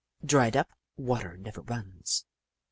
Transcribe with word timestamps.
"Dried 0.25 0.57
up 0.57 0.69
water 0.97 1.37
never 1.37 1.61
runs. 1.61 2.25